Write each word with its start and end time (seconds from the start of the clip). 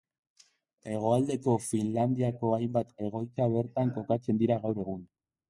Hegoaldeko 0.93 1.53
Finlandiako 1.65 2.55
hainbat 2.57 2.97
egoitza 3.09 3.49
bertan 3.59 3.95
kokatzen 4.01 4.43
dira 4.43 4.61
gaur 4.67 4.83
egun. 4.89 5.07